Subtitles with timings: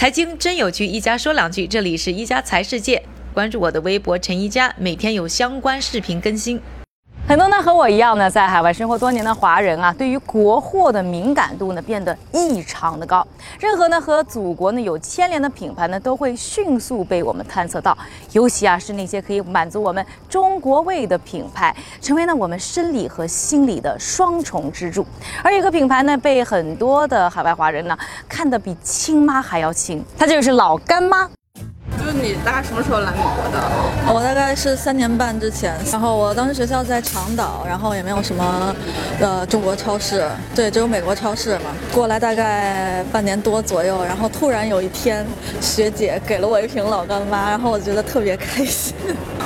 [0.00, 1.66] 财经真有趣，一家说两句。
[1.66, 3.02] 这里是一家财世界，
[3.34, 6.58] 关注我的微博陈一家，每天有相关视频更新。
[7.30, 13.24] 很多呢和我一样呢，在海外生活多年的华人啊，对于国货的敏感度呢变得异常的高。
[13.60, 17.96] 任何呢和祖国呢有牵连的品牌呢，都会迅速被我们探测到。
[18.32, 25.06] 尤其啊是那些可以满足我们中国味的品牌，成为呢我们生理和心理的双重支柱。
[25.40, 27.96] 而一个品牌呢，被很多的海外华人呢
[28.28, 31.30] 看得比亲妈还要亲，它就是老干妈。
[32.10, 34.12] 就是你大概什么时候来美国的？
[34.12, 38.74] 我大概是三年半之前，然后我当时学校在长岛，然后也没有什么
[39.20, 41.70] 呃中国超市，对，只有美国超市嘛。
[41.94, 45.24] 过来大概半年多左右，然后突然有一天，
[45.60, 48.92] 学姐给了我一瓶老干妈，然后我觉得特别开心。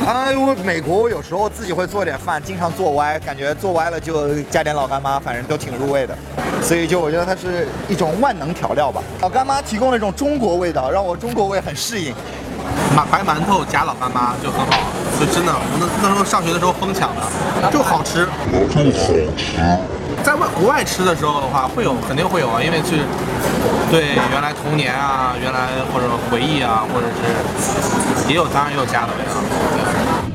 [0.07, 6.17] 啊，因为美国我有时候自己会做点饭，经常做歪，感觉做歪了就加点老干妈，反正都挺入味的。
[6.63, 9.03] 所以就我觉得它是一种万能调料吧。
[9.21, 12.15] 老干妈提供了一种中国味道，让我中国味很适应。
[12.95, 14.73] 马白馒头夹老干妈就很好，
[15.19, 19.29] 就真的，我们那时候上学的时候疯抢的，就好吃，就好吃。
[20.23, 23.05] 在外国外吃的时候的话，会有肯定会有啊，因为是
[23.91, 29.35] 对原来童年啊，原来或者回忆啊，或者是也有当然也有家的味道。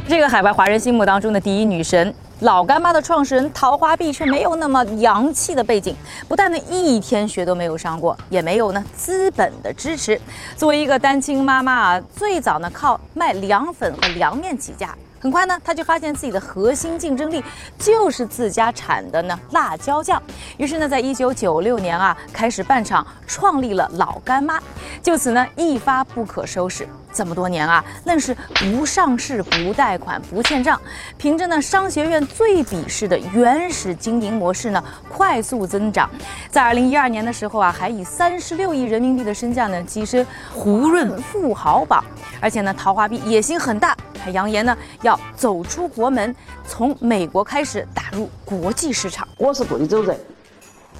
[0.09, 2.11] 这个海外华人心目当中的第一女神。
[2.39, 5.95] 老干妈的创始人陶华碧却没有那么洋气的背景，
[6.27, 10.19] 不但呢一天学都没有上过，也没有呢资本的支持。
[10.57, 14.95] 作为一个单亲妈妈啊，最早呢靠卖凉粉和凉面起家。
[15.19, 17.43] 很快呢，他就发现自己的核心竞争力
[17.77, 20.19] 就是自家产的呢辣椒酱。
[20.57, 24.59] 于是呢，在一九九六年啊，开始办厂，创立了老干妈，
[25.03, 26.87] 就此呢一发不可收拾。
[27.11, 30.79] 这么多年啊，愣是不上市、不贷款、不欠账，
[31.17, 36.09] 凭着呢商学院最鄙视的原始经营模式呢，快速增长。
[36.49, 42.03] 在二零一二年的时候啊，还以三十六亿人民币的身价呢，跻身胡润富豪榜。
[42.39, 46.33] 而且呢，陶华碧野心很大，还扬言呢要走出国门，
[46.65, 49.27] 从美国开始打入国际市场。
[49.37, 50.17] 我是贵州人。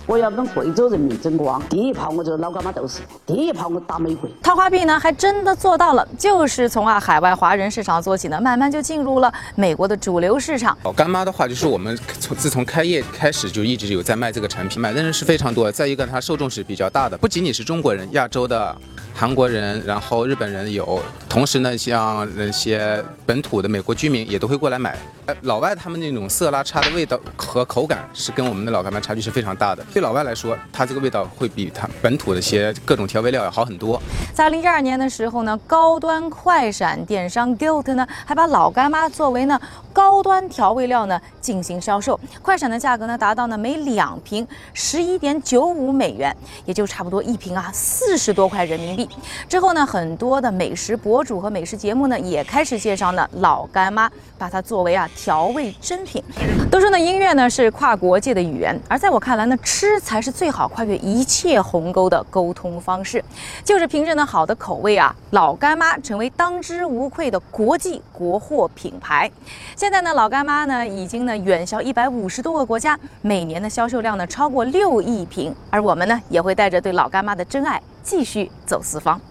[0.06, 4.30] 我要跟贵州人民争光，第一炮我就是老干妈豆豉，第一炮我打美国。
[4.42, 10.78] 桃花币呢，还真的做到了，就是从啊海外华人市场做起呢，慢慢就进入了美国的主流市场。
[10.84, 15.72] 老干妈的话，就是我们从自从开业开始就一直有在卖这个产品，买的人是非常多。
[15.72, 18.76] 再一个，它受众是比较大的，不仅仅是中国人，亚洲的。
[19.16, 24.98] 韩国人，然后日本人有，同时呢，像那些本土的美国居民也都会过来买。
[25.42, 29.84] 老外他们那种色拉差的味道和口感是跟我们的老干妈差距是非常大的。
[30.00, 34.02] 对老外来说，它这个味道会比它本土的一些各种调味料要好很多。
[34.34, 39.60] 在二零一二年的时候呢，高端快闪电商 Gilt 呢还把老干妈作为呢
[39.92, 42.18] 高端调味料呢进行销售。
[42.42, 46.34] 快闪的价格呢达到呢每两瓶十一点九五美元，
[46.64, 49.10] 也就差不多一瓶啊四十多块人民币。
[49.50, 56.24] 之后呢，很多的美食博主和美食节目呢，也开始介绍呢老干妈，把它作为啊调味珍品。
[56.72, 63.23] 都说呢，音乐呢是跨国界的语言，而在我看来呢，吃才是最好跨越一切鸿沟的沟通方式。
[63.63, 69.31] 就是凭着呢好的口味啊，老干妈成为当之无愧的国际国货品牌。
[69.78, 75.56] 现在呢，老干妈呢已经呢远销一百五十多个国家，每年的销售量呢超过六亿瓶。
[75.69, 77.81] 而我们呢，也会带着对老干妈的真爱。
[78.03, 79.22] 继续走四方，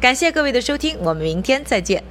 [0.00, 2.02] 感谢各位的收听，我们明天再见。